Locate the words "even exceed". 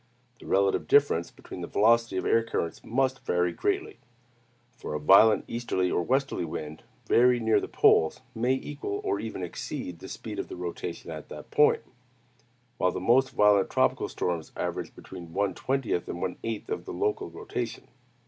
9.19-9.99